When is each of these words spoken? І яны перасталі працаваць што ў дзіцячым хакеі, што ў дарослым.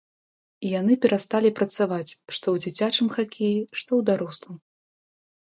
І 0.69 0.69
яны 0.79 0.93
перасталі 1.03 1.51
працаваць 1.59 2.07
што 2.35 2.45
ў 2.55 2.65
дзіцячым 2.65 3.07
хакеі, 3.17 3.59
што 3.77 3.87
ў 3.87 4.01
дарослым. 4.13 4.55